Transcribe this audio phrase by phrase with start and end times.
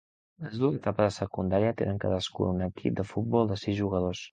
[0.45, 4.19] Les dues etapes de secundària tenen cadascuna un equip de futbol de sis jugadors.